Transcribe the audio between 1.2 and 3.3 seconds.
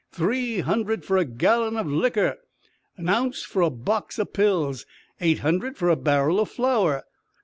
gallon o' likker! A